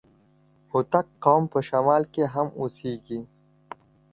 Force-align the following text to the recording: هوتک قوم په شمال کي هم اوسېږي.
هوتک 0.71 1.07
قوم 1.23 1.43
په 1.53 1.59
شمال 1.67 2.03
کي 2.13 2.23
هم 2.33 2.47
اوسېږي. 2.59 3.19